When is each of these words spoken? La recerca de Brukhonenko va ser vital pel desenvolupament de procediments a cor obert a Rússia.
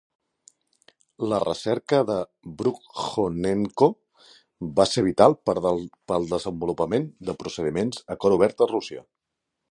La 1.31 1.39
recerca 1.41 1.97
de 2.09 2.15
Brukhonenko 2.61 3.89
va 4.79 4.85
ser 4.93 5.03
vital 5.09 5.35
pel 5.49 6.25
desenvolupament 6.31 7.05
de 7.29 7.37
procediments 7.43 8.01
a 8.15 8.17
cor 8.25 8.37
obert 8.39 8.65
a 8.67 8.69
Rússia. 8.73 9.05